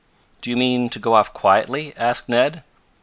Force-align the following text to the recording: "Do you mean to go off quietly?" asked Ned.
"Do 0.41 0.49
you 0.49 0.57
mean 0.57 0.89
to 0.89 0.97
go 0.97 1.13
off 1.13 1.31
quietly?" 1.31 1.93
asked 1.95 2.27
Ned. 2.27 2.63